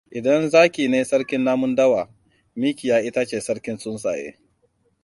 [0.19, 2.01] Idan zaki ne sarkin namun dawa,
[2.61, 4.29] mikiya ita ce sarkin tsuntsaye.